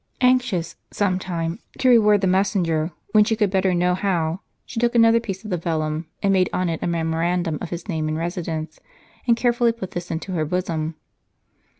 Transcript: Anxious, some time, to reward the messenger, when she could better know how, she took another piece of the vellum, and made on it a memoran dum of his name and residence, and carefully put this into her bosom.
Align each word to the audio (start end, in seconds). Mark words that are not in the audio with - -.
Anxious, 0.21 0.77
some 0.89 1.19
time, 1.19 1.59
to 1.77 1.87
reward 1.87 2.21
the 2.21 2.25
messenger, 2.25 2.91
when 3.11 3.23
she 3.23 3.35
could 3.35 3.51
better 3.51 3.71
know 3.71 3.93
how, 3.93 4.39
she 4.65 4.79
took 4.79 4.95
another 4.95 5.19
piece 5.19 5.43
of 5.43 5.51
the 5.51 5.57
vellum, 5.57 6.07
and 6.23 6.33
made 6.33 6.49
on 6.51 6.69
it 6.69 6.81
a 6.81 6.87
memoran 6.87 7.43
dum 7.43 7.59
of 7.61 7.69
his 7.69 7.87
name 7.87 8.07
and 8.07 8.17
residence, 8.17 8.79
and 9.27 9.37
carefully 9.37 9.71
put 9.71 9.91
this 9.91 10.09
into 10.09 10.31
her 10.31 10.43
bosom. 10.43 10.95